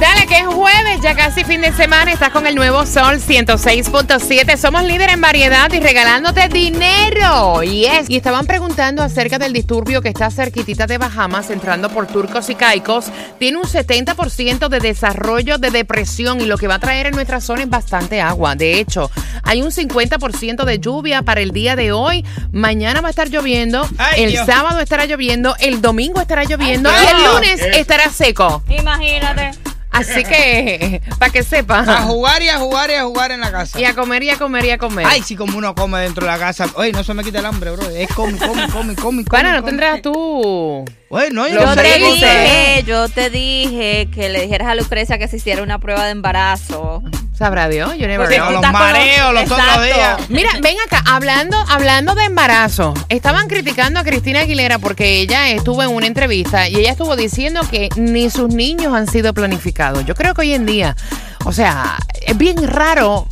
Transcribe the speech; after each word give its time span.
Dale, 0.00 0.26
que 0.26 0.36
es 0.40 0.46
jueves, 0.46 1.00
ya 1.02 1.14
casi 1.14 1.42
fin 1.42 1.62
de 1.62 1.72
semana. 1.72 2.12
Estás 2.12 2.28
con 2.28 2.46
el 2.46 2.54
nuevo 2.54 2.84
Sol 2.84 3.18
106.7. 3.18 4.56
Somos 4.58 4.82
líder 4.84 5.08
en 5.08 5.22
variedad 5.22 5.72
y 5.72 5.80
regalándote 5.80 6.48
dinero. 6.48 7.62
Yes. 7.62 8.10
Y 8.10 8.16
estaban 8.16 8.44
preguntando 8.46 9.02
acerca 9.02 9.38
del 9.38 9.54
disturbio 9.54 10.02
que 10.02 10.10
está 10.10 10.30
cerquitita 10.30 10.86
de 10.86 10.98
Bahamas, 10.98 11.48
entrando 11.48 11.88
por 11.88 12.06
Turcos 12.06 12.50
y 12.50 12.54
Caicos. 12.54 13.06
Tiene 13.38 13.56
un 13.56 13.64
70% 13.64 14.68
de 14.68 14.80
desarrollo 14.80 15.56
de 15.56 15.70
depresión 15.70 16.42
y 16.42 16.44
lo 16.44 16.58
que 16.58 16.68
va 16.68 16.74
a 16.74 16.78
traer 16.78 17.06
en 17.06 17.14
nuestra 17.14 17.40
zona 17.40 17.62
es 17.62 17.70
bastante 17.70 18.20
agua. 18.20 18.54
De 18.54 18.78
hecho, 18.78 19.10
hay 19.44 19.62
un 19.62 19.70
50% 19.70 20.64
de 20.64 20.78
lluvia 20.78 21.22
para 21.22 21.40
el 21.40 21.52
día 21.52 21.74
de 21.74 21.92
hoy. 21.92 22.22
Mañana 22.52 23.00
va 23.00 23.08
a 23.08 23.10
estar 23.10 23.30
lloviendo. 23.30 23.88
Ay, 23.96 24.24
el 24.24 24.32
Dios. 24.32 24.44
sábado 24.44 24.78
estará 24.80 25.06
lloviendo. 25.06 25.56
El 25.58 25.80
domingo 25.80 26.20
estará 26.20 26.44
lloviendo. 26.44 26.90
Ay, 26.90 27.06
y 27.06 27.24
el 27.24 27.32
lunes 27.32 27.60
¿Qué? 27.62 27.80
estará 27.80 28.10
seco. 28.10 28.62
Imagínate. 28.68 29.52
Así 29.98 30.24
que, 30.24 31.00
para 31.18 31.32
que 31.32 31.38
A 31.40 31.42
sepa. 31.42 32.02
jugar 32.02 32.42
y 32.42 32.48
a 32.48 32.58
jugar 32.58 32.90
y 32.90 32.94
a 32.94 33.04
jugar 33.04 33.32
en 33.32 33.40
la 33.40 33.50
casa. 33.50 33.80
Y 33.80 33.84
a 33.84 33.94
comer 33.94 34.22
y 34.22 34.30
a 34.30 34.36
comer 34.36 34.64
y 34.64 34.70
a 34.70 34.78
comer. 34.78 35.06
Ay, 35.08 35.22
si 35.22 35.36
como 35.36 35.56
uno 35.58 35.74
come 35.74 36.00
dentro 36.00 36.26
de 36.26 36.32
la 36.32 36.38
casa. 36.38 36.66
Oye, 36.74 36.92
no 36.92 37.02
se 37.04 37.14
me 37.14 37.24
quita 37.24 37.38
el 37.40 37.46
hambre, 37.46 37.70
bro. 37.70 37.88
Es 37.90 38.08
come, 38.14 38.38
come, 38.38 38.68
come, 38.70 38.94
come, 38.94 38.94
come. 38.94 39.24
Bueno, 39.28 39.50
no 39.52 39.56
come. 39.60 39.70
tendrás 39.70 40.02
tú. 40.02 40.84
Oye, 41.08 41.30
no, 41.30 41.46
yo 41.48 41.54
no 41.54 41.60
Yo 41.62 41.74
sé. 41.74 41.82
te 41.82 41.98
dije, 41.98 42.84
yo 42.86 43.08
te 43.08 43.30
dije 43.30 44.08
que 44.12 44.28
le 44.28 44.42
dijeras 44.42 44.68
a 44.68 44.74
Lucrecia 44.74 45.18
que 45.18 45.28
se 45.28 45.36
hiciera 45.36 45.62
una 45.62 45.78
prueba 45.78 46.04
de 46.04 46.10
embarazo. 46.10 47.02
Sabrá 47.36 47.68
Dios, 47.68 47.92
yo 47.98 48.06
never 48.06 48.26
Porque 48.26 48.36
know. 48.36 48.50
los 48.50 48.72
mareos 48.72 49.34
los 49.34 49.44
otros 49.50 49.82
días. 49.84 50.20
Mira, 50.30 50.50
ven 50.62 50.76
acá, 50.86 51.02
hablando, 51.06 51.56
hablando 51.68 52.14
de 52.14 52.24
embarazo, 52.24 52.94
estaban 53.10 53.46
criticando 53.48 54.00
a 54.00 54.04
Cristina 54.04 54.40
Aguilera 54.40 54.78
porque 54.78 55.20
ella 55.20 55.50
estuvo 55.50 55.82
en 55.82 55.90
una 55.90 56.06
entrevista 56.06 56.66
y 56.66 56.76
ella 56.76 56.92
estuvo 56.92 57.14
diciendo 57.14 57.60
que 57.70 57.90
ni 57.96 58.30
sus 58.30 58.48
niños 58.54 58.94
han 58.94 59.06
sido 59.06 59.34
planificados. 59.34 60.06
Yo 60.06 60.14
creo 60.14 60.32
que 60.32 60.40
hoy 60.40 60.54
en 60.54 60.64
día, 60.64 60.96
o 61.44 61.52
sea, 61.52 61.98
es 62.26 62.38
bien 62.38 62.66
raro, 62.66 63.28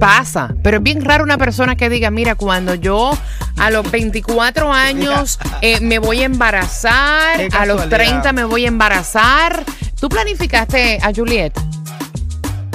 pasa, 0.00 0.52
pero 0.64 0.78
es 0.78 0.82
bien 0.82 1.04
raro 1.04 1.22
una 1.22 1.38
persona 1.38 1.76
que 1.76 1.88
diga, 1.88 2.10
mira, 2.10 2.34
cuando 2.34 2.74
yo 2.74 3.16
a 3.56 3.70
los 3.70 3.88
24 3.88 4.72
años 4.72 5.38
eh, 5.60 5.78
me 5.80 6.00
voy 6.00 6.22
a 6.22 6.24
embarazar, 6.24 7.40
a 7.52 7.66
los 7.66 7.82
casualidad. 7.82 7.88
30 7.88 8.32
me 8.32 8.44
voy 8.44 8.64
a 8.64 8.68
embarazar. 8.68 9.62
¿Tú 10.00 10.08
planificaste 10.08 10.98
a 11.00 11.12
Juliet? 11.14 11.52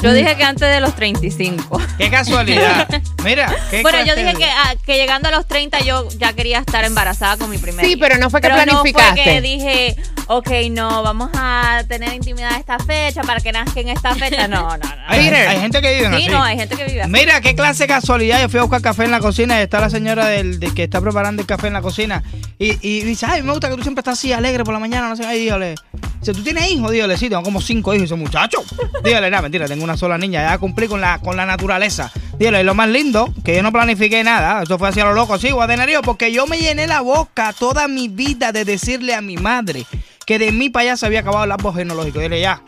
Yo 0.02 0.14
dije 0.14 0.36
que 0.38 0.44
antes 0.44 0.70
de 0.70 0.80
los 0.80 0.96
35. 0.96 1.82
Qué 1.98 2.10
casualidad. 2.10 2.88
Mira, 3.24 3.54
qué 3.70 3.82
Bueno, 3.82 4.00
yo 4.06 4.16
dije 4.16 4.30
de- 4.34 4.36
que, 4.36 4.46
ah, 4.46 4.74
que 4.86 4.96
llegando 4.98 5.28
a 5.28 5.32
los 5.32 5.46
30 5.48 5.80
yo 5.82 6.08
ya 6.18 6.34
quería 6.34 6.60
estar 6.60 6.84
embarazada 6.86 7.38
con 7.38 7.50
mi 7.50 7.58
primer 7.58 7.86
Sí, 7.86 7.92
hijo. 7.92 8.00
pero 8.02 8.18
no 8.18 8.30
fue 8.30 8.42
que 8.42 8.48
Pero 8.50 8.64
planificaste. 8.64 9.10
No 9.10 9.24
fue 9.24 9.24
que 9.34 9.42
dije, 9.42 9.96
ok, 10.28 10.50
no, 10.72 11.04
vamos 11.04 11.30
a 11.34 11.84
tener 11.88 12.14
intimidad 12.14 12.58
esta 12.58 12.80
fecha 12.80 13.22
para 13.22 13.40
que 13.42 13.52
nazca 13.52 13.80
en 13.80 13.90
esta 13.90 14.16
fecha. 14.16 14.48
No, 14.48 14.70
no, 14.70 14.78
no. 14.78 14.90
Hay, 15.08 15.24
gente 15.60 15.82
que 15.82 15.96
vive 15.96 16.10
Sí, 16.10 16.24
así. 16.24 16.28
no, 16.30 16.44
hay 16.44 16.58
gente 16.58 16.76
que 16.76 16.86
vive 16.86 17.02
así. 17.02 17.12
Mira, 17.12 17.42
qué 17.42 17.56
clase 17.56 17.84
de 17.84 17.88
casualidad. 17.88 18.42
Yo 18.42 18.50
fui 18.50 18.60
a 18.60 18.64
buscar 18.64 18.82
café 18.82 19.04
en 19.06 19.12
la 19.12 19.20
cocina 19.20 19.60
y 19.60 19.64
está 19.64 19.80
la 19.80 19.90
señora 19.90 20.28
del, 20.28 20.60
de 20.60 20.74
que 20.74 20.84
está 20.84 21.02
preparando 21.02 21.42
el 21.42 21.48
café 21.48 21.68
en 21.68 21.74
la 21.74 21.82
cocina. 21.82 22.24
Y, 22.58 22.78
y 22.88 23.02
dice, 23.02 23.26
ay, 23.28 23.42
me 23.44 23.52
gusta 23.52 23.70
que 23.70 23.76
tú 23.76 23.82
siempre 23.84 24.02
estás 24.02 24.18
así 24.18 24.32
alegre 24.34 24.64
por 24.64 24.74
la 24.74 24.80
mañana. 24.80 25.10
No 25.10 25.16
sé, 25.16 25.26
ay, 25.26 25.40
dígale. 25.40 25.76
Dice, 26.20 26.34
¿tú 26.34 26.44
tienes 26.44 26.70
hijos? 26.70 26.92
Dígale, 26.92 27.18
sí, 27.18 27.30
tengo 27.30 27.44
como 27.44 27.62
cinco 27.62 27.94
hijos. 27.94 28.00
Y 28.00 28.04
dice, 28.04 28.16
muchacho. 28.16 28.64
Dígale, 29.04 29.30
nada, 29.30 29.42
mentira, 29.44 29.68
tengo 29.68 29.84
una 29.84 29.98
sola 29.98 30.18
niña. 30.18 30.42
Ya 30.50 30.58
cumplí 30.58 30.88
con 30.88 31.02
la, 31.02 31.20
con 31.20 31.36
la 31.38 31.46
naturaleza. 31.46 32.12
Y 32.40 32.50
lo 32.50 32.74
más 32.74 32.88
lindo, 32.88 33.34
que 33.44 33.54
yo 33.54 33.62
no 33.62 33.72
planifiqué 33.74 34.24
nada. 34.24 34.64
Eso 34.64 34.80
fue 34.80 34.88
así 34.88 35.02
a 35.02 35.06
lo 35.06 35.14
loco, 35.14 35.38
sí, 35.38 35.52
guatenerío, 35.52 36.02
porque 36.02 36.32
yo 36.32 36.48
me 36.48 36.58
llené 36.58 36.88
la 36.88 37.02
boca 37.02 37.52
toda 37.52 37.90
mi 37.90 38.08
vida 38.08 38.54
de 38.54 38.64
decirle 38.64 39.14
a 39.14 39.22
mi 39.22 39.36
madre 39.36 39.86
que 40.26 40.40
de 40.40 40.54
mí 40.54 40.70
para 40.70 40.84
allá 40.84 40.98
se 40.98 41.06
había 41.06 41.20
acabado 41.20 41.44
el 41.44 41.52
árbol 41.52 41.76
genealógico. 41.76 42.20
Dile, 42.20 42.40
ya, 42.40 42.62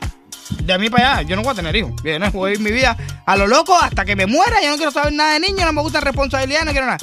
de 0.64 0.78
mí 0.78 0.90
para 0.90 1.14
allá, 1.14 1.28
yo 1.30 1.38
no 1.38 1.42
voy 1.44 1.54
a 1.54 1.56
tener 1.56 1.74
hijos. 1.76 1.94
Yo 2.04 2.20
no 2.20 2.32
voy 2.32 2.50
a 2.50 2.52
vivir 2.52 2.70
mi 2.70 2.76
vida 2.76 2.98
a 3.26 3.38
lo 3.38 3.48
loco 3.48 3.74
hasta 3.80 4.04
que 4.04 4.16
me 4.18 4.26
muera. 4.26 4.62
Yo 4.62 4.72
no 4.72 4.76
quiero 4.76 4.92
saber 4.92 5.14
nada 5.14 5.34
de 5.34 5.40
niños, 5.40 5.66
no 5.66 5.72
me 5.72 5.82
gusta 5.82 6.02
responsabilidad, 6.02 6.66
no 6.66 6.72
quiero 6.72 6.88
nada. 6.88 6.98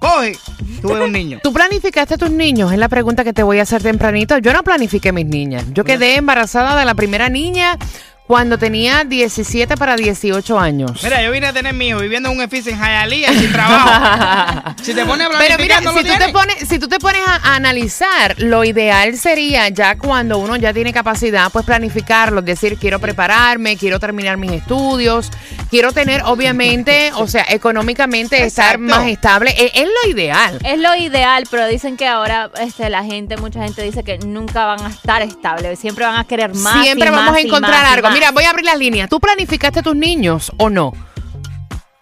Coge, 0.00 0.36
tuve 0.82 1.04
un 1.04 1.12
niño. 1.12 1.38
¿Tú 1.42 1.52
planificaste 1.52 2.14
a 2.14 2.18
tus 2.18 2.30
niños? 2.30 2.72
Es 2.72 2.78
la 2.78 2.88
pregunta 2.88 3.22
que 3.22 3.32
te 3.32 3.42
voy 3.42 3.60
a 3.60 3.62
hacer 3.62 3.82
tempranito. 3.82 4.36
Yo 4.38 4.52
no 4.52 4.64
planifiqué 4.64 5.12
mis 5.12 5.26
niñas. 5.26 5.64
Yo 5.72 5.84
quedé 5.84 6.16
embarazada 6.16 6.76
de 6.76 6.84
la 6.84 6.94
primera 6.94 7.28
niña 7.28 7.78
cuando 8.26 8.56
tenía 8.58 9.04
17 9.04 9.76
para 9.76 9.96
18 9.96 10.58
años. 10.58 11.02
Mira, 11.02 11.22
yo 11.22 11.30
vine 11.30 11.48
a 11.48 11.52
tener 11.52 11.74
mi 11.74 11.88
hijo 11.88 12.00
viviendo 12.00 12.30
en 12.30 12.36
un 12.36 12.42
edificio 12.42 12.72
en 12.72 12.78
Hialeah 12.78 13.32
sin 13.34 13.52
trabajo. 13.52 14.74
si 14.82 14.94
te 14.94 15.04
pones 15.04 15.26
a 15.26 15.38
Pero 15.38 15.58
mira, 15.58 15.80
no 15.82 15.92
si 15.92 16.04
tú, 16.04 16.12
te 16.18 16.28
pones, 16.30 16.56
si 16.66 16.78
tú 16.78 16.88
te 16.88 16.98
pones 16.98 17.20
a, 17.26 17.36
a 17.36 17.56
analizar, 17.56 18.36
lo 18.38 18.64
ideal 18.64 19.18
sería 19.18 19.68
ya 19.68 19.98
cuando 19.98 20.38
uno 20.38 20.56
ya 20.56 20.72
tiene 20.72 20.92
capacidad, 20.92 21.50
pues 21.52 21.66
planificarlo, 21.66 22.40
decir, 22.40 22.78
quiero 22.78 22.98
prepararme, 22.98 23.76
quiero 23.76 24.00
terminar 24.00 24.38
mis 24.38 24.52
estudios, 24.52 25.30
quiero 25.68 25.92
tener, 25.92 26.22
obviamente, 26.24 27.12
o 27.16 27.26
sea, 27.26 27.44
económicamente 27.50 28.42
estar 28.42 28.78
más 28.78 29.06
estable. 29.06 29.50
Es, 29.50 29.72
es 29.74 29.86
lo 29.86 30.10
ideal. 30.10 30.58
Es 30.64 30.78
lo 30.78 30.96
ideal, 30.96 31.44
pero 31.50 31.66
dicen 31.66 31.98
que 31.98 32.06
ahora 32.06 32.50
este, 32.58 32.88
la 32.88 33.04
gente, 33.04 33.36
mucha 33.36 33.62
gente 33.62 33.82
dice 33.82 34.02
que 34.02 34.16
nunca 34.18 34.64
van 34.64 34.80
a 34.80 34.88
estar 34.88 35.20
estables, 35.20 35.78
siempre 35.78 36.06
van 36.06 36.16
a 36.16 36.24
querer 36.24 36.54
más. 36.54 36.82
Siempre 36.82 37.08
y 37.08 37.10
vamos 37.10 37.32
más 37.32 37.36
a 37.36 37.40
encontrar 37.40 37.84
algo. 37.84 38.13
Mira, 38.14 38.30
voy 38.30 38.44
a 38.44 38.50
abrir 38.50 38.64
las 38.64 38.78
líneas. 38.78 39.08
¿Tú 39.10 39.20
planificaste 39.20 39.82
tus 39.82 39.96
niños 39.96 40.52
o 40.56 40.70
no? 40.70 40.92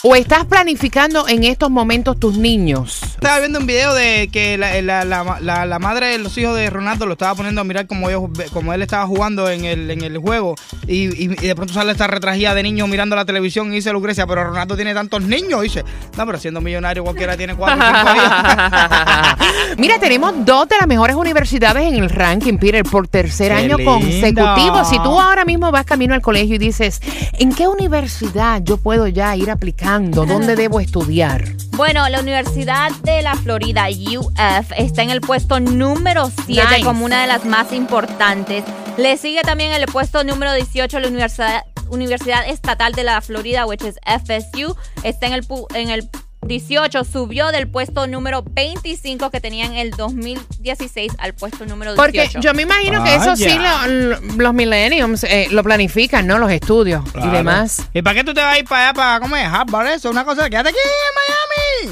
¿O 0.04 0.16
estás 0.16 0.44
planificando 0.46 1.28
en 1.28 1.44
estos 1.44 1.70
momentos 1.70 2.18
tus 2.18 2.36
niños? 2.36 3.00
Estaba 3.04 3.38
viendo 3.38 3.60
un 3.60 3.66
video 3.66 3.94
de 3.94 4.28
que 4.32 4.58
la, 4.58 4.82
la- 4.82 5.04
la- 5.04 5.38
la- 5.40 5.64
la 5.64 5.78
madre 5.78 6.06
de 6.08 6.18
los 6.18 6.36
hijos 6.38 6.56
de 6.56 6.68
Ronaldo 6.70 7.06
lo 7.06 7.12
estaba 7.12 7.36
poniendo 7.36 7.60
a 7.60 7.64
mirar 7.64 7.86
como, 7.86 8.10
ellos, 8.10 8.24
como 8.52 8.72
él 8.74 8.82
estaba 8.82 9.06
jugando 9.06 9.48
en 9.48 9.64
el, 9.64 9.88
en 9.92 10.02
el 10.02 10.18
juego 10.18 10.56
y, 10.86 11.04
y- 11.06 11.32
y 11.40 11.46
de 11.46 11.54
pronto 11.54 11.72
sale 11.72 11.92
esta 11.92 12.06
retragida 12.06 12.54
de 12.54 12.62
niños 12.62 12.88
mirando 12.88 13.14
la 13.16 13.24
televisión 13.24 13.72
y 13.72 13.76
dice 13.76 13.92
Lucrecia, 13.92 14.26
pero 14.26 14.44
Ronaldo 14.44 14.74
tiene 14.76 14.94
tantos 14.94 15.22
niños. 15.22 15.62
dice, 15.62 15.84
no, 16.16 16.26
pero 16.26 16.38
siendo 16.38 16.60
millonario 16.60 17.04
cualquiera 17.04 17.36
tiene 17.36 17.54
cuatro. 17.54 17.82
Mira, 19.78 19.98
tenemos 19.98 20.32
dos 20.44 20.68
de 20.68 20.76
las 20.78 20.86
mejores 20.86 21.16
universidades 21.16 21.84
en 21.84 21.94
el 22.02 22.10
ranking, 22.10 22.58
Peter, 22.58 22.84
por 22.84 23.08
tercer 23.08 23.48
Qué 23.52 23.58
año 23.58 23.76
lindo. 23.76 23.92
consecutivo. 23.92 24.84
Si 24.84 24.96
tú 24.98 25.18
ahora 25.20 25.44
mismo 25.44 25.70
vas 25.70 25.84
camino 25.84 26.14
al 26.14 26.20
colegio 26.20 26.56
y 26.56 26.58
dices, 26.58 27.00
¿en 27.38 27.54
qué 27.54 27.66
universidad 27.68 28.60
yo 28.62 28.76
puedo 28.76 29.06
ya 29.06 29.34
ir 29.36 29.50
aplicando? 29.50 30.26
¿Dónde 30.26 30.56
debo 30.56 30.80
estudiar? 30.80 31.44
Bueno, 31.76 32.06
la 32.08 32.20
Universidad 32.20 32.90
de 33.02 33.22
la 33.22 33.34
Florida, 33.34 33.86
UF, 33.88 34.72
está 34.76 35.02
en 35.02 35.10
el 35.10 35.20
puesto 35.20 35.58
número 35.58 36.30
7 36.46 36.66
Nice. 36.70 36.84
como 36.84 37.04
una 37.04 37.22
de 37.22 37.26
las 37.28 37.44
más 37.46 37.72
importantes. 37.72 38.62
Le 38.98 39.16
sigue 39.16 39.42
también 39.42 39.72
el 39.72 39.86
puesto 39.86 40.22
número 40.24 40.52
18 40.52 41.00
la 41.00 41.08
Universidad, 41.08 41.62
Universidad 41.88 42.46
Estatal 42.48 42.92
de 42.92 43.04
la 43.04 43.20
Florida, 43.20 43.66
which 43.66 43.82
is 43.82 43.96
FSU. 44.04 44.76
Está 45.02 45.26
en 45.26 45.32
el, 45.32 45.46
pu- 45.46 45.66
en 45.74 45.88
el 45.90 46.08
18, 46.42 47.04
subió 47.04 47.48
del 47.52 47.68
puesto 47.70 48.06
número 48.06 48.42
25 48.44 49.30
que 49.30 49.40
tenía 49.40 49.64
en 49.64 49.74
el 49.76 49.90
2016 49.92 51.12
al 51.18 51.34
puesto 51.34 51.64
número 51.66 51.94
18. 51.94 52.32
Porque 52.32 52.46
yo 52.46 52.52
me 52.54 52.62
imagino 52.62 53.02
que 53.02 53.14
eso 53.14 53.34
sí 53.36 53.44
Vaya. 53.46 53.86
lo- 53.86 54.18
lo- 54.18 54.20
los 54.36 54.54
millenniums 54.54 55.24
eh, 55.24 55.48
lo 55.50 55.62
planifican, 55.62 56.26
¿no? 56.26 56.38
Los 56.38 56.50
estudios 56.52 57.02
y 57.14 57.28
demás. 57.28 57.82
¿Y 57.94 58.02
para 58.02 58.14
qué 58.16 58.24
tú 58.24 58.34
te 58.34 58.40
vas 58.42 58.56
a 58.56 58.58
ir 58.58 58.64
para 58.66 58.88
allá 58.90 58.94
para 58.94 59.20
comer? 59.20 59.46
Harvard, 59.46 59.86
eso, 59.88 60.10
una 60.10 60.24
cosa, 60.24 60.50
quédate 60.50 60.68
aquí 60.68 60.78
en 60.78 61.14
Miami. 61.14 61.32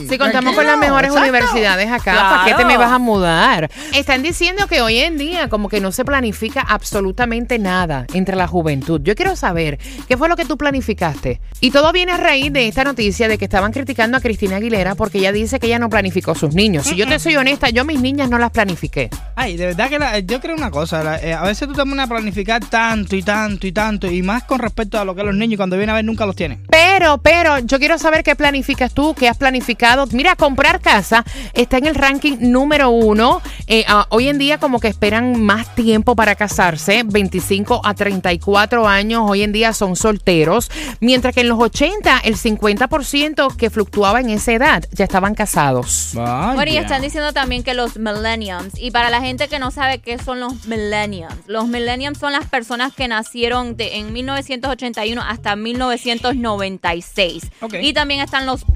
Si 0.08 0.18
contamos 0.18 0.54
con 0.54 0.66
las 0.66 0.78
mejores 0.78 1.10
exacto. 1.10 1.28
universidades 1.30 1.90
acá, 1.90 2.14
¿para 2.14 2.44
qué 2.44 2.50
te 2.50 2.54
Claro. 2.56 2.68
me 2.68 2.76
vas 2.76 2.92
a 2.92 2.98
mudar? 2.98 3.70
Están 3.94 4.22
diciendo 4.22 4.66
que 4.66 4.80
hoy 4.80 4.98
en 4.98 5.16
día 5.18 5.48
como 5.48 5.68
que 5.68 5.80
no 5.80 5.92
se 5.92 6.04
planifica 6.04 6.60
absolutamente 6.60 7.58
nada 7.58 8.06
entre 8.14 8.36
la 8.36 8.46
juventud. 8.46 9.00
Yo 9.04 9.14
quiero 9.14 9.36
saber 9.36 9.78
qué 10.08 10.16
fue 10.16 10.28
lo 10.28 10.36
que 10.36 10.44
tú 10.44 10.56
planificaste. 10.56 11.40
Y 11.60 11.70
todo 11.70 11.92
viene 11.92 12.12
a 12.12 12.16
raíz 12.16 12.52
de 12.52 12.66
esta 12.68 12.84
noticia 12.84 13.28
de 13.28 13.38
que 13.38 13.44
estaban 13.44 13.72
criticando 13.72 14.16
a 14.16 14.20
Cristina 14.20 14.40
Cristina 14.40 14.56
Aguilera 14.56 14.94
porque 14.94 15.18
ella 15.18 15.32
dice 15.32 15.58
que 15.60 15.66
ella 15.66 15.78
no 15.78 15.90
planificó 15.90 16.34
sus 16.34 16.54
niños. 16.54 16.86
Si 16.86 16.94
yo 16.96 17.06
te 17.06 17.18
soy 17.18 17.36
honesta, 17.36 17.68
yo 17.68 17.84
mis 17.84 18.00
niñas 18.00 18.30
no 18.30 18.38
las 18.38 18.50
planifiqué. 18.52 19.10
Ay, 19.36 19.56
de 19.56 19.66
verdad 19.66 19.88
que 19.90 19.98
la- 19.98 20.18
yo 20.20 20.40
creo 20.40 20.54
una 20.56 20.70
cosa, 20.70 21.02
la- 21.04 21.18
eh, 21.18 21.34
a 21.34 21.42
veces 21.42 21.68
tú 21.68 21.74
te 21.74 21.80
pones 21.82 21.98
a 21.98 22.06
planificar 22.06 22.64
tanto 22.64 23.16
y 23.16 23.22
tanto 23.22 23.66
y 23.66 23.72
tanto, 23.72 24.06
y 24.10 24.22
más 24.22 24.44
con 24.44 24.60
respecto 24.60 24.98
a 24.98 25.04
lo 25.04 25.14
que 25.14 25.22
los 25.24 25.34
niños 25.34 25.56
cuando 25.58 25.76
vienen 25.76 25.90
a 25.90 25.94
ver 25.96 26.04
nunca 26.06 26.24
los 26.26 26.36
tienen. 26.36 26.62
Pero, 26.70 27.18
pero, 27.18 27.58
yo 27.58 27.78
quiero 27.78 27.98
saber 27.98 28.22
qué 28.22 28.34
planificas 28.36 28.94
tú, 28.94 29.14
qué 29.14 29.28
has 29.28 29.36
planificado. 29.36 29.79
Mira, 30.12 30.36
comprar 30.36 30.80
casa 30.80 31.24
está 31.54 31.78
en 31.78 31.86
el 31.86 31.94
ranking 31.94 32.36
número 32.40 32.90
uno. 32.90 33.40
Eh, 33.66 33.84
ah, 33.88 34.06
hoy 34.10 34.28
en 34.28 34.36
día 34.36 34.58
como 34.58 34.78
que 34.78 34.88
esperan 34.88 35.42
más 35.42 35.74
tiempo 35.74 36.14
para 36.14 36.34
casarse, 36.34 37.02
25 37.06 37.80
a 37.82 37.94
34 37.94 38.86
años, 38.86 39.22
hoy 39.26 39.42
en 39.42 39.52
día 39.52 39.72
son 39.72 39.96
solteros, 39.96 40.70
mientras 41.00 41.34
que 41.34 41.40
en 41.40 41.48
los 41.48 41.58
80 41.58 42.18
el 42.24 42.36
50% 42.36 43.56
que 43.56 43.70
fluctuaba 43.70 44.20
en 44.20 44.28
esa 44.28 44.52
edad 44.52 44.84
ya 44.92 45.04
estaban 45.04 45.34
casados. 45.34 46.10
Bueno, 46.12 46.70
y 46.70 46.76
están 46.76 47.00
diciendo 47.00 47.32
también 47.32 47.62
que 47.62 47.72
los 47.72 47.96
millenniums, 47.96 48.74
y 48.76 48.90
para 48.90 49.08
la 49.08 49.22
gente 49.22 49.48
que 49.48 49.58
no 49.58 49.70
sabe 49.70 50.00
qué 50.00 50.18
son 50.18 50.40
los 50.40 50.66
millenniums, 50.66 51.34
los 51.46 51.68
millenniums 51.68 52.18
son 52.18 52.32
las 52.32 52.46
personas 52.46 52.92
que 52.92 53.08
nacieron 53.08 53.78
de, 53.78 53.96
en 53.96 54.12
1981 54.12 55.22
hasta 55.26 55.56
1996. 55.56 57.44
Ok. 57.62 57.76
Y 57.80 57.94
también 57.94 58.20
están 58.20 58.44
los 58.44 58.66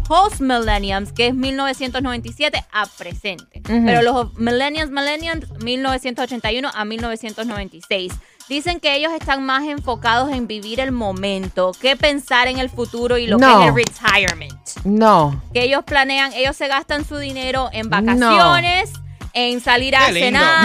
que 1.14 1.29
es 1.29 1.35
1997 1.35 2.64
a 2.73 2.87
presente. 2.87 3.61
Pero 3.64 4.02
los 4.02 4.35
millenniums, 4.35 4.91
millenniums, 4.91 5.46
1981 5.62 6.70
a 6.75 6.85
1996. 6.85 8.12
Dicen 8.49 8.79
que 8.79 8.94
ellos 8.94 9.11
están 9.12 9.43
más 9.46 9.64
enfocados 9.64 10.31
en 10.31 10.46
vivir 10.46 10.79
el 10.79 10.93
momento 10.93 11.73
que 11.81 11.96
pensar 11.96 12.46
en 12.46 12.58
el 12.58 12.69
futuro 12.69 13.17
y 13.17 13.26
lo 13.26 13.38
No. 13.38 13.46
que 13.46 13.64
es 13.64 13.69
el 13.69 13.75
retirement 13.75 14.58
No. 14.85 15.43
que 15.55 15.62
ellos 15.64 15.82
planean, 15.85 16.32
ellos 16.35 16.55
se 16.55 16.69
gastan 16.69 17.06
su 17.06 17.17
dinero 17.17 17.70
en 17.73 17.88
vacaciones, 17.88 18.93
en 19.35 19.61
salir 19.61 19.95
a 19.97 20.07
cenar, 20.13 20.65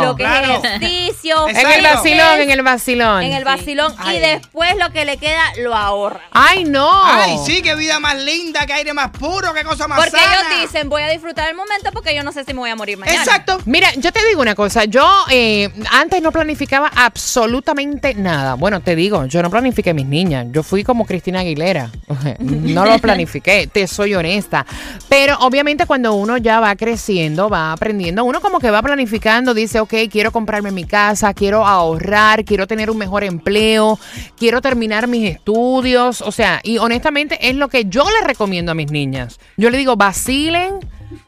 No. 0.00 0.02
lo 0.04 0.16
que 0.16 0.24
Claro. 0.24 0.54
es 0.64 0.64
ejercicio, 0.64 1.48
En 1.48 1.56
el 1.56 1.82
vacilón, 1.82 2.40
en 2.40 2.50
el 2.50 2.62
vacilón. 2.62 3.22
en 3.22 3.32
el 3.32 3.44
vacilón 3.44 3.94
y 4.12 4.18
después 4.18 4.74
lo 4.78 4.90
que 4.90 5.04
le 5.04 5.18
queda 5.18 5.42
lo 5.58 5.74
ahorran. 5.74 6.22
Ay, 6.32 6.64
no. 6.64 6.90
Ay, 7.04 7.36
sí, 7.44 7.60
qué 7.62 7.74
vida 7.74 8.00
más 8.00 8.16
linda, 8.16 8.64
qué 8.66 8.72
aire 8.72 8.92
más 8.94 9.10
puro, 9.10 9.52
qué 9.54 9.64
cosa 9.64 9.86
más 9.86 9.98
Porque 9.98 10.18
sana. 10.18 10.32
ellos 10.50 10.62
dicen, 10.62 10.88
voy 10.88 11.02
a 11.02 11.08
disfrutar 11.08 11.48
el 11.50 11.56
momento 11.56 11.90
porque 11.92 12.14
yo 12.14 12.22
no 12.24 12.32
sé 12.32 12.44
si 12.44 12.54
me 12.54 12.60
voy 12.60 12.70
a 12.70 12.76
morir 12.76 12.96
mañana. 12.96 13.18
Exacto. 13.18 13.58
Mira, 13.66 13.92
yo 13.96 14.12
te 14.12 14.24
digo 14.26 14.40
una 14.40 14.54
cosa, 14.54 14.84
yo 14.84 15.06
eh, 15.30 15.70
antes 15.92 16.22
no 16.22 16.32
planificaba 16.32 16.90
absolutamente 16.94 18.14
nada. 18.14 18.54
Bueno, 18.54 18.80
te 18.80 18.96
digo, 18.96 19.26
yo 19.26 19.42
no 19.42 19.50
planifiqué 19.50 19.92
mis 19.92 20.06
niñas, 20.06 20.46
yo 20.50 20.62
fui 20.62 20.84
como 20.84 21.04
Cristina 21.04 21.40
Aguilera, 21.40 21.90
no 22.38 22.86
lo 22.86 22.98
planifiqué, 22.98 23.66
te 23.70 23.86
soy 23.86 24.14
honesta. 24.14 24.64
Pero 25.08 25.36
obviamente 25.40 25.84
cuando 25.86 26.14
uno 26.14 26.38
ya 26.38 26.60
va 26.60 26.74
creciendo, 26.76 27.50
va 27.50 27.72
aprendiendo, 27.72 28.05
uno 28.24 28.40
como 28.40 28.58
que 28.58 28.70
va 28.70 28.82
planificando, 28.82 29.54
dice, 29.54 29.80
ok, 29.80 29.94
quiero 30.10 30.32
comprarme 30.32 30.70
mi 30.70 30.84
casa, 30.84 31.34
quiero 31.34 31.66
ahorrar, 31.66 32.44
quiero 32.44 32.66
tener 32.66 32.90
un 32.90 32.98
mejor 32.98 33.24
empleo, 33.24 33.98
quiero 34.38 34.60
terminar 34.60 35.08
mis 35.08 35.30
estudios, 35.30 36.20
o 36.22 36.32
sea, 36.32 36.60
y 36.62 36.78
honestamente 36.78 37.48
es 37.48 37.56
lo 37.56 37.68
que 37.68 37.86
yo 37.86 38.04
le 38.04 38.26
recomiendo 38.26 38.72
a 38.72 38.74
mis 38.74 38.90
niñas. 38.90 39.38
Yo 39.56 39.70
le 39.70 39.78
digo, 39.78 39.96
vacilen. 39.96 40.80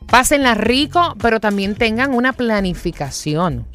Pásenla 0.06 0.54
rico, 0.54 1.14
pero 1.20 1.38
también 1.38 1.75
tengan 1.75 2.14
una 2.14 2.32
planificación. 2.32 3.66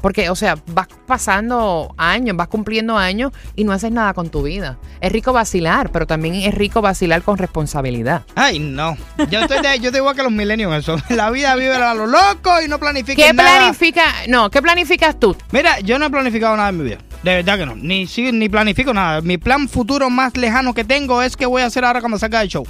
Porque, 0.00 0.30
o 0.30 0.36
sea, 0.36 0.56
vas 0.68 0.88
pasando 1.06 1.94
años, 1.96 2.36
vas 2.36 2.48
cumpliendo 2.48 2.96
años 2.96 3.32
y 3.54 3.64
no 3.64 3.72
haces 3.72 3.90
nada 3.90 4.14
con 4.14 4.28
tu 4.28 4.42
vida. 4.42 4.78
Es 5.00 5.10
rico 5.10 5.32
vacilar, 5.32 5.90
pero 5.90 6.06
también 6.06 6.34
es 6.36 6.54
rico 6.54 6.82
vacilar 6.82 7.22
con 7.22 7.38
responsabilidad. 7.38 8.22
Ay, 8.34 8.58
no. 8.58 8.96
Yo 9.30 9.40
estoy, 9.40 9.60
de, 9.62 9.78
yo 9.80 9.86
estoy 9.86 9.98
igual 9.98 10.14
que 10.14 10.22
los 10.22 10.32
millennials 10.32 10.72
en 10.72 10.78
eso. 10.78 10.96
La 11.14 11.30
vida 11.30 11.54
vive 11.56 11.74
a 11.74 11.94
lo 11.94 12.06
loco 12.06 12.60
y 12.64 12.68
no 12.68 12.78
planifica 12.78 13.22
¿Qué 13.22 13.32
nada. 13.32 13.58
planifica? 13.58 14.04
No, 14.28 14.50
¿qué 14.50 14.62
planificas 14.62 15.18
tú? 15.18 15.36
Mira, 15.52 15.80
yo 15.80 15.98
no 15.98 16.06
he 16.06 16.10
planificado 16.10 16.56
nada 16.56 16.68
en 16.68 16.78
mi 16.78 16.84
vida. 16.84 16.98
De 17.22 17.34
verdad 17.36 17.58
que 17.58 17.66
no. 17.66 17.74
Ni, 17.74 18.06
sí, 18.06 18.30
ni 18.30 18.48
planifico 18.48 18.94
nada. 18.94 19.20
Mi 19.22 19.38
plan 19.38 19.68
futuro 19.68 20.10
más 20.10 20.36
lejano 20.36 20.74
que 20.74 20.84
tengo 20.84 21.22
es 21.22 21.36
que 21.36 21.46
voy 21.46 21.62
a 21.62 21.66
hacer 21.66 21.84
ahora 21.84 22.00
cuando 22.00 22.18
salga 22.18 22.40
del 22.40 22.48
show. 22.48 22.66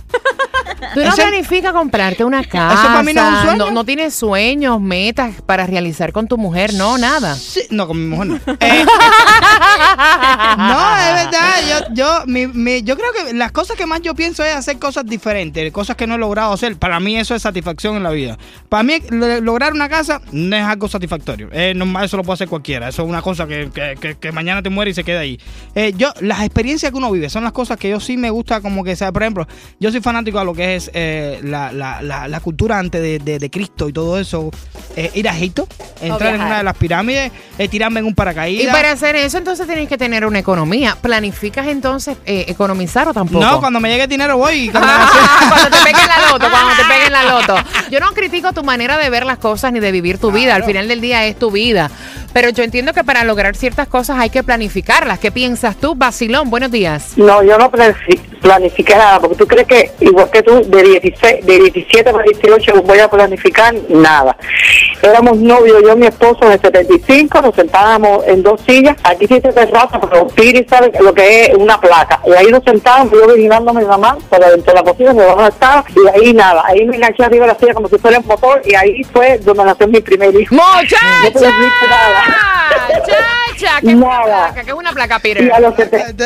Tú 0.94 1.00
no 1.00 1.14
planificas 1.14 1.72
comprarte 1.72 2.24
una 2.24 2.44
casa. 2.44 2.82
para 2.88 3.02
mí 3.02 3.12
no 3.12 3.22
es 3.22 3.28
un 3.34 3.42
sueño. 3.42 3.56
No, 3.66 3.70
no 3.70 3.84
tienes 3.84 4.14
sueños, 4.14 4.80
metas 4.80 5.34
para 5.44 5.66
realizar 5.66 6.12
con 6.12 6.26
tu 6.28 6.36
mujer, 6.38 6.74
no, 6.74 6.98
nada. 6.98 7.34
Sí, 7.34 7.62
no, 7.70 7.86
con 7.86 7.98
mi 8.02 8.06
mujer 8.08 8.26
no. 8.28 8.36
Eh, 8.60 8.84
no, 10.58 10.96
es 10.96 11.14
verdad. 11.14 11.56
Yo, 11.68 11.94
yo, 11.94 12.26
mi, 12.26 12.46
mi- 12.46 12.82
yo 12.82 12.96
creo 12.96 13.10
que 13.12 13.34
las 13.34 13.52
cosas 13.52 13.76
que 13.76 13.86
más 13.86 14.00
yo 14.02 14.14
pienso 14.14 14.44
es 14.44 14.54
hacer 14.54 14.78
cosas 14.78 15.04
diferentes, 15.06 15.72
cosas 15.72 15.96
que 15.96 16.06
no 16.06 16.14
he 16.14 16.18
logrado 16.18 16.52
hacer. 16.52 16.76
Para 16.76 17.00
mí 17.00 17.16
eso 17.16 17.34
es 17.34 17.42
satisfacción 17.42 17.96
en 17.96 18.02
la 18.02 18.10
vida. 18.10 18.38
Para 18.68 18.82
mí 18.82 18.98
lo- 19.10 19.40
lograr 19.40 19.72
una 19.72 19.88
casa 19.88 20.20
no 20.32 20.56
es 20.56 20.62
algo 20.64 20.88
satisfactorio. 20.88 21.48
Eh, 21.52 21.72
no, 21.74 22.02
eso 22.02 22.16
lo 22.16 22.22
puede 22.22 22.34
hacer 22.34 22.48
cualquiera. 22.48 22.88
Eso 22.88 23.02
es 23.02 23.08
una 23.08 23.22
cosa 23.22 23.46
que, 23.46 23.70
que- 23.72 23.94
que- 24.00 24.16
que 24.16 24.32
mañana 24.32 24.62
te 24.62 24.70
muere 24.70 24.90
y 24.90 24.94
se 24.94 25.04
queda 25.04 25.20
ahí. 25.20 25.38
Eh, 25.74 25.92
yo, 25.96 26.12
las 26.20 26.40
experiencias 26.40 26.90
que 26.92 26.98
uno 26.98 27.10
vive 27.10 27.28
son 27.30 27.44
las 27.44 27.52
cosas 27.52 27.76
que 27.78 27.88
yo 27.90 28.00
sí 28.00 28.16
me 28.16 28.30
gusta 28.30 28.60
como 28.60 28.84
que 28.84 28.96
sea. 28.96 29.12
Por 29.12 29.22
ejemplo, 29.22 29.46
yo 29.80 29.90
soy 29.90 30.00
fanático 30.00 30.38
de 30.38 30.44
lo 30.44 30.54
que 30.54 30.65
es 30.74 30.90
eh, 30.94 31.40
la, 31.42 31.72
la- 31.72 32.02
la- 32.02 32.28
la 32.28 32.40
cultura 32.40 32.78
antes 32.78 33.00
de, 33.00 33.18
de- 33.18 33.38
de 33.38 33.50
Cristo 33.50 33.88
y 33.88 33.92
todo 33.92 34.18
eso. 34.18 34.50
Eh, 34.96 35.10
ir 35.14 35.28
a 35.28 35.36
Egipto, 35.36 35.68
entrar 36.00 36.34
en 36.34 36.40
una 36.40 36.58
de 36.58 36.62
las 36.64 36.74
pirámides, 36.76 37.30
eh, 37.58 37.68
tirarme 37.68 38.00
en 38.00 38.06
un 38.06 38.14
paracaídas. 38.14 38.64
Y 38.64 38.68
para 38.68 38.92
hacer 38.92 39.14
eso, 39.16 39.36
entonces 39.36 39.66
tienes 39.66 39.88
que 39.88 39.98
tener 39.98 40.24
una 40.24 40.38
economía. 40.38 40.96
¿Planificas 41.02 41.66
entonces 41.66 42.16
eh, 42.24 42.46
economizar 42.48 43.06
o 43.08 43.12
tampoco? 43.12 43.44
No, 43.44 43.60
cuando 43.60 43.78
me 43.78 43.90
llegue 43.90 44.04
el 44.04 44.08
dinero 44.08 44.38
voy. 44.38 44.68
cuando- 44.70 44.88
Ah, 44.98 45.46
cuando 45.48 45.76
te 45.76 45.84
peguen 45.84 46.08
la 46.08 46.30
loto, 46.30 46.50
cuando 46.50 46.70
te 46.76 46.84
peguen 46.88 47.12
la 47.12 47.22
loto. 47.24 47.56
Yo 47.90 48.00
no 48.00 48.12
critico 48.12 48.52
tu 48.54 48.62
manera 48.64 48.96
de 48.96 49.10
ver 49.10 49.26
las 49.26 49.36
cosas 49.38 49.72
ni 49.72 49.80
de 49.80 49.92
vivir 49.92 50.18
tu 50.18 50.32
vida. 50.32 50.54
Al 50.54 50.64
final 50.64 50.88
del 50.88 51.00
día 51.02 51.24
es 51.26 51.38
tu 51.38 51.50
vida. 51.50 51.90
Pero 52.32 52.50
yo 52.50 52.62
entiendo 52.64 52.92
que 52.92 53.02
para 53.02 53.24
lograr 53.24 53.56
ciertas 53.56 53.88
cosas 53.88 54.18
hay 54.18 54.28
que 54.28 54.42
planificarlas. 54.42 55.18
¿Qué 55.18 55.30
piensas 55.32 55.74
tú, 55.76 55.94
Basilón? 55.94 56.50
Buenos 56.50 56.70
días. 56.70 57.12
No, 57.16 57.42
yo 57.42 57.56
no 57.56 57.70
planifi- 57.72 58.20
planifiqué 58.42 58.94
nada, 58.94 59.20
porque 59.20 59.36
tú 59.36 59.46
crees 59.46 59.66
que, 59.66 59.92
igual 60.00 60.28
que 60.30 60.42
tú, 60.42 60.55
de, 60.62 60.82
16, 61.00 61.46
de 61.46 61.58
17 61.58 62.10
a 62.10 62.22
18 62.22 62.82
voy 62.82 62.98
a 62.98 63.08
planificar 63.08 63.74
nada. 63.88 64.36
Éramos 65.02 65.36
novios, 65.38 65.82
yo 65.82 65.92
y 65.92 65.96
mi 65.96 66.06
esposo 66.06 66.44
en 66.44 66.52
el 66.52 66.60
75, 66.60 67.42
nos 67.42 67.54
sentábamos 67.54 68.26
en 68.26 68.42
dos 68.42 68.60
sillas, 68.66 68.96
aquí 69.02 69.26
sí 69.26 69.40
se 69.40 69.52
terraza, 69.52 70.00
pero 70.00 70.26
Piri 70.28 70.66
sabe 70.68 70.92
lo 71.00 71.12
que 71.12 71.42
es 71.42 71.54
una 71.54 71.80
placa. 71.80 72.20
Y 72.26 72.32
ahí 72.32 72.46
nos 72.46 72.64
sentábamos, 72.64 73.12
yo 73.12 73.26
vigilando 73.34 73.70
a 73.70 73.74
mi 73.74 73.84
mamá, 73.84 74.16
por 74.28 74.40
dentro 74.40 74.72
de 74.72 74.74
la 74.74 74.82
cocina, 74.82 75.12
mi 75.12 75.22
mamá 75.22 75.48
estaba, 75.48 75.84
y 75.94 76.08
ahí 76.08 76.32
nada, 76.32 76.62
ahí 76.66 76.84
me 76.86 76.96
enganché 76.96 77.24
arriba 77.24 77.46
de 77.46 77.52
la 77.52 77.58
silla 77.58 77.74
como 77.74 77.88
si 77.88 77.98
fuera 77.98 78.18
un 78.18 78.26
motor, 78.26 78.62
y 78.64 78.74
ahí 78.74 79.04
fue 79.04 79.38
donde 79.38 79.64
nació 79.64 79.86
mi 79.88 80.00
primer 80.00 80.34
hijo. 80.34 80.56
No 81.36 82.55
¡Chacha! 82.88 83.80
¿Qué 83.80 83.90
es 83.90 83.94
una 83.94 84.22
placa? 84.22 84.62
¿Qué 84.62 84.70
es 84.70 84.76
una 84.76 84.92
placa, 84.92 85.20
Y 85.24 85.50
a, 85.50 85.60
los 85.60 85.74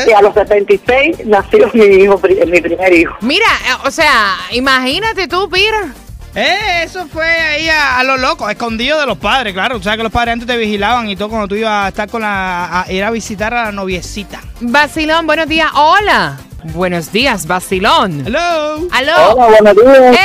y 0.07 0.11
a 0.11 0.21
los 0.21 0.33
76 0.33 1.25
nació 1.25 1.69
mi 1.73 1.83
hijo, 1.85 2.19
mi 2.47 2.61
primer 2.61 2.93
hijo. 2.93 3.15
Mira, 3.21 3.45
eh, 3.67 3.87
o 3.87 3.91
sea, 3.91 4.37
imagínate 4.51 5.27
tú, 5.27 5.49
Peter. 5.49 5.85
Eh, 6.33 6.83
eso 6.83 7.07
fue 7.07 7.25
ahí 7.25 7.67
a, 7.67 7.99
a 7.99 8.03
lo 8.03 8.15
loco, 8.15 8.49
escondido 8.49 8.99
de 8.99 9.05
los 9.05 9.17
padres, 9.17 9.53
claro. 9.53 9.77
O 9.77 9.83
sea 9.83 9.97
que 9.97 10.03
los 10.03 10.11
padres 10.11 10.33
antes 10.33 10.47
te 10.47 10.55
vigilaban 10.55 11.09
y 11.09 11.15
todo 11.15 11.29
cuando 11.29 11.47
tú 11.47 11.55
ibas 11.55 11.85
a 11.85 11.89
estar 11.89 12.09
con 12.09 12.21
la. 12.21 12.81
a 12.81 12.91
ir 12.91 13.03
a 13.03 13.11
visitar 13.11 13.53
a 13.53 13.65
la 13.65 13.71
noviecita. 13.71 14.39
Basilón, 14.61 15.27
buenos 15.27 15.47
días. 15.47 15.69
Hola. 15.73 16.37
Buenos 16.63 17.11
días, 17.11 17.47
Basilón. 17.47 18.23
Hello. 18.25 18.87
Aló. 18.91 19.33
Hola, 19.33 19.73
buenos 19.73 19.75
días. 19.75 20.17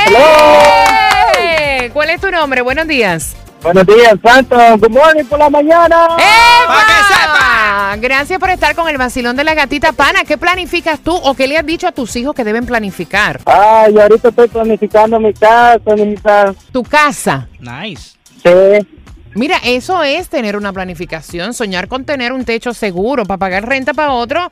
¡Eh! 1.38 1.90
¿Cuál 1.93 2.11
es 2.11 2.21
tu 2.21 2.31
nombre? 2.31 2.61
Buenos 2.61 2.87
días. 2.87 3.35
Buenos 3.63 3.87
días, 3.87 4.15
Santo. 4.23 4.57
Good 4.79 4.91
morning 4.91 5.25
por 5.25 5.39
la 5.39 5.51
mañana. 5.51 6.07
¡Epa! 6.17 6.67
¡Pa' 6.67 6.87
que 6.87 7.15
sepa! 7.15 7.97
Gracias 8.01 8.39
por 8.39 8.51
estar 8.51 8.75
con 8.77 8.89
el 8.89 8.97
vacilón 8.97 9.35
de 9.37 9.43
la 9.45 9.55
gatita 9.55 9.93
pana. 9.93 10.21
¿Qué 10.25 10.39
planificas 10.39 11.01
tú 11.01 11.15
o 11.17 11.35
qué 11.35 11.47
le 11.49 11.59
has 11.59 11.67
dicho 11.67 11.89
a 11.89 11.93
tus 11.93 12.15
hijos 12.17 12.35
que 12.35 12.45
deben 12.45 12.65
planificar? 12.67 13.41
Ay, 13.47 13.99
ahorita 13.99 14.29
estoy 14.29 14.49
planificando 14.49 15.19
mi 15.19 15.33
casa, 15.33 15.97
mi 15.97 16.15
casa. 16.17 16.55
Tu 16.71 16.83
casa. 16.85 17.49
Nice. 17.59 18.17
Sí. 18.43 18.87
Mira, 19.35 19.57
eso 19.65 20.03
es 20.03 20.29
tener 20.29 20.57
una 20.57 20.73
planificación, 20.73 21.53
soñar 21.53 21.89
con 21.89 22.05
tener 22.05 22.33
un 22.33 22.45
techo 22.45 22.73
seguro 22.73 23.25
para 23.25 23.39
pagar 23.39 23.69
renta 23.69 23.93
para 23.95 24.13
otro, 24.13 24.51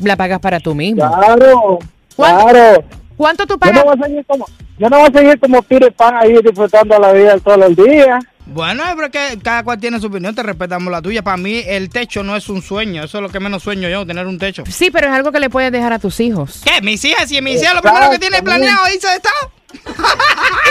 la 0.00 0.16
pagas 0.16 0.38
para 0.40 0.60
tú 0.60 0.74
mismo. 0.74 1.02
Claro. 1.10 1.78
¿Cuánto? 2.14 2.46
Claro. 2.46 2.84
¿Cuánto 3.16 3.46
tú 3.46 3.54
Yo 3.54 3.58
pagas? 3.58 3.76
no 3.76 3.84
voy 3.84 3.94
a 4.00 4.06
seguir 4.06 4.26
como, 4.26 4.46
yo 4.78 4.88
no 4.88 4.98
voy 5.00 5.08
a 5.08 5.18
seguir 5.18 5.38
como 5.40 5.62
Peter 5.62 5.92
Pan 5.92 6.14
ahí 6.16 6.32
disfrutando 6.42 6.98
la 6.98 7.12
vida 7.12 7.36
todos 7.38 7.58
los 7.58 7.76
días. 7.76 8.24
Bueno, 8.46 8.84
es 8.84 8.94
porque 8.96 9.38
cada 9.42 9.62
cual 9.62 9.78
tiene 9.78 10.00
su 10.00 10.06
opinión, 10.08 10.34
te 10.34 10.42
respetamos 10.42 10.90
la 10.90 11.00
tuya. 11.00 11.22
Para 11.22 11.36
mí, 11.36 11.62
el 11.66 11.88
techo 11.90 12.22
no 12.22 12.36
es 12.36 12.48
un 12.48 12.60
sueño, 12.60 13.04
eso 13.04 13.18
es 13.18 13.22
lo 13.22 13.28
que 13.30 13.38
menos 13.40 13.62
sueño 13.62 13.88
yo, 13.88 14.04
tener 14.04 14.26
un 14.26 14.38
techo. 14.38 14.64
Sí, 14.68 14.90
pero 14.90 15.06
es 15.06 15.12
algo 15.12 15.30
que 15.32 15.38
le 15.40 15.48
puedes 15.48 15.70
dejar 15.72 15.92
a 15.92 15.98
tus 15.98 16.18
hijos. 16.20 16.60
¿Qué? 16.64 16.82
Mis 16.82 17.04
hijas, 17.04 17.28
si 17.28 17.40
mis 17.40 17.62
hijas 17.62 17.74
lo 17.74 17.82
primero 17.82 18.10
que 18.10 18.18
tiene 18.18 18.42
planeado 18.42 18.80
irse 18.92 19.06
de 19.08 19.14
estado. 19.14 19.52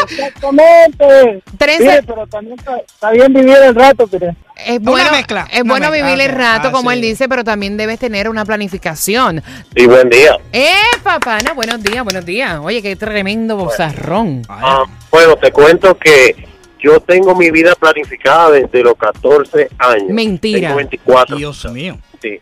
Exactamente. 0.03 1.41
Trece- 1.57 1.77
Peter, 1.79 2.03
pero 2.05 2.27
también 2.27 2.59
está, 2.59 2.77
está 2.77 3.11
bien 3.11 3.33
vivir 3.33 3.55
el 3.57 3.73
rato, 3.75 4.05
Peter. 4.07 4.35
es 4.57 4.77
Una 4.79 4.91
bueno, 4.91 5.11
mezcla, 5.11 5.47
es 5.51 5.61
una 5.61 5.73
bueno 5.73 5.91
mezcla, 5.91 6.09
vivir 6.09 6.25
el 6.29 6.35
rato, 6.35 6.67
Ah, 6.67 6.71
como 6.71 6.89
sí. 6.91 6.95
él 6.97 7.01
dice, 7.01 7.27
pero 7.29 7.43
también 7.43 7.77
debes 7.77 7.99
tener 7.99 8.29
una 8.29 8.45
planificación. 8.45 9.41
Sí, 9.75 9.85
buen 9.87 10.09
día. 10.09 10.37
¡Eh, 10.53 10.71
papana! 11.03 11.53
Buenos 11.53 11.81
días, 11.81 12.03
buenos 12.03 12.25
días. 12.25 12.59
Oye, 12.61 12.81
qué 12.81 12.95
tremendo 12.95 13.55
bozarrón. 13.55 14.43
Ah, 14.49 14.83
bueno, 15.09 15.35
te 15.37 15.51
cuento 15.51 15.97
que 15.97 16.47
yo 16.81 16.99
tengo 16.99 17.35
mi 17.35 17.51
vida 17.51 17.75
planificada 17.75 18.51
desde 18.51 18.83
los 18.83 18.95
14 18.95 19.69
años. 19.77 20.09
Mentira. 20.09 20.59
Tengo 20.69 20.75
24. 20.77 21.37
Dios 21.37 21.65
mío. 21.71 21.97
Sí, 22.21 22.39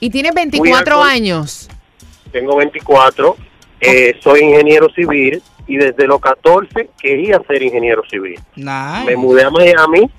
Y 0.00 0.10
tienes 0.10 0.34
24 0.34 0.76
alcohol- 0.96 1.08
años. 1.08 1.68
tengo 2.32 2.56
24. 2.56 3.36
Eh, 3.80 4.14
soy 4.22 4.40
ingeniero 4.40 4.88
civil 4.94 5.42
y 5.66 5.76
desde 5.76 6.06
los 6.06 6.20
14 6.20 6.90
quería 7.00 7.40
ser 7.46 7.62
ingeniero 7.62 8.02
civil. 8.10 8.38
Nice. 8.56 9.04
Me 9.06 9.16
mudé 9.16 9.44
a 9.44 9.50
Miami. 9.50 10.10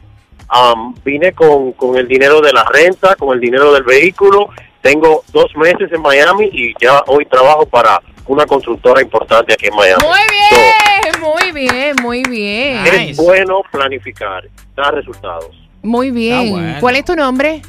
am, 0.54 0.94
vine 1.06 1.32
con, 1.32 1.72
con 1.74 1.96
el 1.98 2.08
dinero 2.08 2.42
de 2.42 2.52
la 2.52 2.66
renta, 2.66 3.16
con 3.16 3.34
el 3.34 3.40
dinero 3.40 3.72
del 3.74 3.84
vehículo. 3.84 4.50
Tengo 4.82 5.24
dos 5.32 5.56
meses 5.56 5.90
en 5.94 6.02
Miami 6.02 6.50
y 6.52 6.74
ya 6.82 7.02
hoy 7.08 7.26
trabajo 7.26 7.66
para 7.68 8.02
una 8.32 8.46
constructora 8.46 9.02
importante 9.02 9.54
aquí 9.54 9.68
en 9.68 9.76
Miami. 9.76 10.02
Muy 10.02 10.20
bien, 10.32 11.22
muy 11.22 11.52
bien, 11.52 11.96
muy 12.02 12.24
bien. 12.24 12.84
Nice. 12.84 13.10
es 13.12 13.18
bueno 13.18 13.62
planificar, 13.70 14.48
dar 14.74 14.94
resultados. 14.96 15.50
Muy 15.84 16.12
bien. 16.12 16.52
Bueno. 16.52 16.78
¿Cuál 16.80 16.96
es 16.96 17.06
tu 17.06 17.14
nombre? 17.14 17.62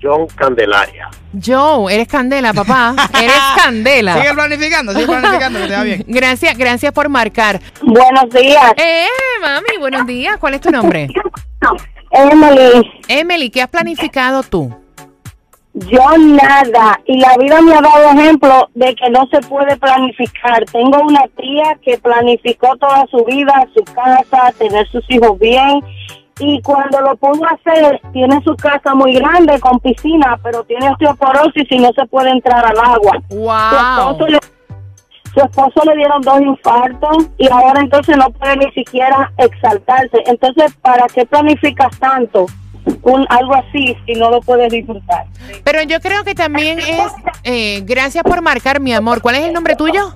John 0.00 0.28
Candelaria. 0.28 1.08
Joe, 1.44 1.92
eres 1.92 2.06
Candela, 2.06 2.52
papá. 2.54 2.94
Eres 3.20 3.32
Candela. 3.56 4.14
Sigue 4.14 4.32
planificando, 4.32 4.92
sigue 4.92 5.06
planificando, 5.06 5.58
que 5.58 5.66
te 5.66 5.74
va 5.74 5.82
bien. 5.82 6.04
Gracias, 6.06 6.56
gracias 6.56 6.92
por 6.92 7.08
marcar. 7.08 7.60
Buenos 7.82 8.30
días, 8.30 8.72
Eh, 8.76 9.06
mami, 9.42 9.76
buenos 9.80 10.06
días. 10.06 10.36
¿Cuál 10.38 10.54
es 10.54 10.60
tu 10.60 10.70
nombre? 10.70 11.08
Emily. 12.12 12.88
Emily, 13.08 13.50
¿qué 13.50 13.62
has 13.62 13.68
planificado 13.68 14.44
tú? 14.44 14.72
Yo 15.86 16.00
nada, 16.18 17.00
y 17.06 17.20
la 17.20 17.36
vida 17.36 17.60
me 17.60 17.74
ha 17.74 17.80
dado 17.80 18.10
ejemplo 18.10 18.68
de 18.74 18.94
que 18.94 19.10
no 19.10 19.26
se 19.30 19.40
puede 19.48 19.76
planificar. 19.76 20.64
Tengo 20.72 21.00
una 21.02 21.26
tía 21.36 21.78
que 21.82 21.96
planificó 21.98 22.76
toda 22.76 23.06
su 23.10 23.24
vida, 23.24 23.66
su 23.74 23.84
casa, 23.94 24.52
tener 24.58 24.88
sus 24.88 25.04
hijos 25.10 25.38
bien, 25.38 25.80
y 26.40 26.60
cuando 26.62 27.00
lo 27.00 27.16
pudo 27.16 27.42
hacer, 27.46 28.00
tiene 28.12 28.40
su 28.44 28.54
casa 28.56 28.94
muy 28.94 29.12
grande 29.14 29.58
con 29.60 29.78
piscina, 29.80 30.38
pero 30.42 30.62
tiene 30.64 30.90
osteoporosis 30.90 31.66
y 31.70 31.78
no 31.78 31.90
se 31.92 32.06
puede 32.06 32.30
entrar 32.30 32.64
al 32.64 32.78
agua. 32.78 33.12
Su 33.28 33.36
esposo 33.36 34.18
Wow. 34.18 34.28
le, 34.28 34.38
su 35.34 35.40
esposo 35.40 35.82
le 35.84 35.96
dieron 35.96 36.22
dos 36.22 36.40
infartos 36.40 37.28
y 37.38 37.48
ahora 37.50 37.80
entonces 37.80 38.16
no 38.16 38.30
puede 38.30 38.56
ni 38.56 38.70
siquiera 38.72 39.32
exaltarse. 39.36 40.22
Entonces, 40.26 40.74
¿para 40.76 41.06
qué 41.08 41.26
planificas 41.26 41.98
tanto 41.98 42.46
un 43.02 43.26
algo 43.28 43.54
así 43.54 43.96
si 44.06 44.12
no 44.14 44.30
lo 44.30 44.40
puedes 44.40 44.70
disfrutar? 44.70 45.26
Pero 45.64 45.82
yo 45.82 46.00
creo 46.00 46.24
que 46.24 46.34
también 46.34 46.78
es, 46.78 47.12
eh, 47.44 47.82
gracias 47.84 48.24
por 48.24 48.42
marcar, 48.42 48.80
mi 48.80 48.92
amor. 48.92 49.20
¿Cuál 49.22 49.36
es 49.36 49.42
el 49.44 49.52
nombre 49.52 49.76
tuyo? 49.76 50.14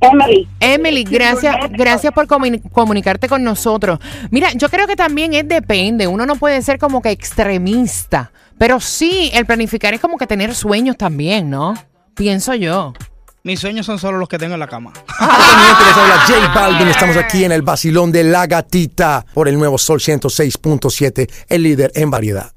Emily, 0.00 0.46
Emily, 0.60 1.04
gracias, 1.04 1.56
gracias 1.70 2.12
por 2.12 2.26
comuni- 2.26 2.60
comunicarte 2.72 3.26
con 3.26 3.42
nosotros. 3.42 3.98
Mira, 4.30 4.50
yo 4.54 4.68
creo 4.68 4.86
que 4.86 4.96
también 4.96 5.32
es 5.32 5.48
depende. 5.48 6.06
Uno 6.06 6.26
no 6.26 6.36
puede 6.36 6.60
ser 6.60 6.78
como 6.78 7.00
que 7.00 7.10
extremista, 7.10 8.30
pero 8.58 8.80
sí, 8.80 9.30
el 9.32 9.46
planificar 9.46 9.94
es 9.94 10.00
como 10.00 10.18
que 10.18 10.26
tener 10.26 10.54
sueños 10.54 10.98
también, 10.98 11.48
¿no? 11.48 11.72
Pienso 12.14 12.54
yo. 12.54 12.92
Mis 13.46 13.60
sueños 13.60 13.84
son 13.84 13.98
solo 13.98 14.16
los 14.16 14.26
que 14.26 14.38
tengo 14.38 14.54
en 14.54 14.60
la 14.60 14.66
cama. 14.66 14.90
Les 15.20 15.96
habla 15.98 16.24
J 16.26 16.54
Balvin. 16.54 16.88
Estamos 16.88 17.18
aquí 17.18 17.44
en 17.44 17.52
el 17.52 17.60
vacilón 17.60 18.10
de 18.10 18.24
la 18.24 18.46
gatita 18.46 19.26
por 19.34 19.48
el 19.48 19.58
nuevo 19.58 19.76
Sol 19.76 20.00
106.7, 20.00 21.30
el 21.50 21.62
líder 21.62 21.92
en 21.94 22.10
variedad. 22.10 22.54